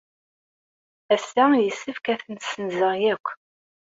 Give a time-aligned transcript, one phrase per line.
[1.15, 3.27] Ass-a, yessefk ad ten-ssenzeɣ akk.